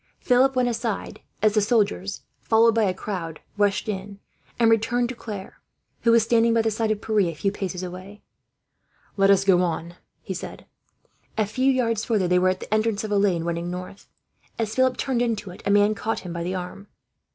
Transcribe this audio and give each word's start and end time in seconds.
Philip 0.19 0.55
went 0.55 0.67
aside 0.67 1.21
as 1.43 1.53
the 1.53 1.61
soldiers, 1.61 2.23
followed 2.41 2.71
by 2.73 2.85
a 2.85 2.91
crowd, 2.91 3.39
rushed 3.55 3.87
in; 3.87 4.17
and 4.57 4.71
returned 4.71 5.09
to 5.09 5.15
Claire, 5.15 5.61
who 6.01 6.11
was 6.11 6.23
standing 6.23 6.55
by 6.55 6.63
the 6.63 6.71
side 6.71 6.89
of 6.89 7.01
Pierre, 7.01 7.19
a 7.29 7.35
few 7.35 7.51
paces 7.51 7.83
away. 7.83 8.23
"Let 9.15 9.29
us 9.29 9.43
go 9.45 9.61
on," 9.61 9.93
he 10.23 10.33
said. 10.33 10.65
A 11.37 11.45
few 11.45 11.71
yards 11.71 12.03
further 12.03 12.27
they 12.27 12.39
were 12.39 12.49
at 12.49 12.61
the 12.61 12.73
entrance 12.73 13.03
of 13.03 13.11
a 13.11 13.17
lane 13.19 13.43
running 13.43 13.69
north. 13.69 14.07
As 14.57 14.73
Philip 14.73 14.97
turned 14.97 15.21
into 15.21 15.51
it, 15.51 15.61
a 15.67 15.69
man 15.69 15.93
caught 15.93 16.21
him 16.21 16.33
by 16.33 16.41
the 16.41 16.55
arm. 16.55 16.87